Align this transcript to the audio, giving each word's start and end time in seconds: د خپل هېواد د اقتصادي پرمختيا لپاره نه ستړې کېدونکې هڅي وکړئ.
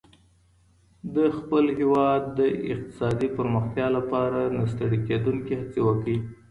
د 1.15 1.17
خپل 1.37 1.65
هېواد 1.79 2.21
د 2.39 2.41
اقتصادي 2.73 3.27
پرمختيا 3.37 3.87
لپاره 3.97 4.39
نه 4.57 4.63
ستړې 4.71 4.99
کېدونکې 5.07 5.53
هڅي 5.61 5.81
وکړئ. 5.83 6.17